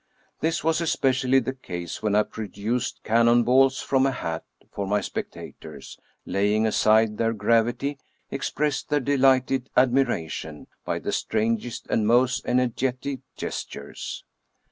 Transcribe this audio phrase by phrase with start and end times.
[0.39, 4.99] This was especially the case when I produced cannon balls from a hat, for my
[4.99, 7.99] spectators, laying aside their grav ity,
[8.31, 14.23] expressed their delighted admiration by the strangest and most energetic gestures.